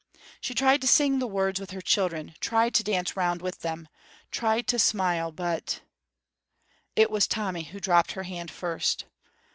[0.39, 3.87] She tried to sing the words with her children, tried to dance round with them,
[4.31, 5.81] tried to smile, but
[6.95, 9.05] It was Tommy who dropped her hand first.